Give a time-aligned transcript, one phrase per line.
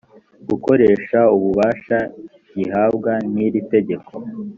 [0.47, 1.97] gukoresha ububasha
[2.55, 4.11] gihabwa n iri tegeko